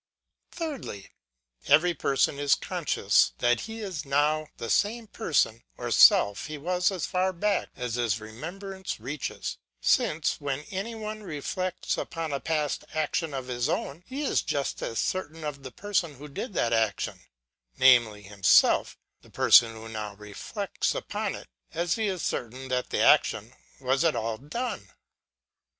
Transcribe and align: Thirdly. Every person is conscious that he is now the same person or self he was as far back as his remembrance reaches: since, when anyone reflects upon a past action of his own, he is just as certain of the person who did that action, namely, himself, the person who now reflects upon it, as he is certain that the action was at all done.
Thirdly. 0.51 1.11
Every 1.67 1.93
person 1.93 2.39
is 2.39 2.55
conscious 2.55 3.33
that 3.37 3.59
he 3.69 3.81
is 3.81 4.03
now 4.03 4.47
the 4.57 4.71
same 4.71 5.05
person 5.05 5.61
or 5.77 5.91
self 5.91 6.47
he 6.47 6.57
was 6.57 6.89
as 6.89 7.05
far 7.05 7.31
back 7.31 7.69
as 7.75 7.93
his 7.93 8.19
remembrance 8.19 8.99
reaches: 8.99 9.59
since, 9.79 10.41
when 10.41 10.61
anyone 10.71 11.21
reflects 11.21 11.99
upon 11.99 12.33
a 12.33 12.39
past 12.39 12.83
action 12.95 13.31
of 13.35 13.45
his 13.47 13.69
own, 13.69 14.03
he 14.07 14.23
is 14.23 14.41
just 14.41 14.81
as 14.81 14.97
certain 14.97 15.43
of 15.43 15.61
the 15.61 15.69
person 15.71 16.15
who 16.15 16.27
did 16.27 16.55
that 16.55 16.73
action, 16.73 17.19
namely, 17.77 18.23
himself, 18.23 18.97
the 19.21 19.29
person 19.29 19.73
who 19.73 19.87
now 19.87 20.15
reflects 20.15 20.95
upon 20.95 21.35
it, 21.35 21.47
as 21.75 21.93
he 21.93 22.07
is 22.07 22.23
certain 22.23 22.69
that 22.69 22.89
the 22.89 23.01
action 23.03 23.53
was 23.79 24.03
at 24.03 24.15
all 24.15 24.39
done. 24.39 24.89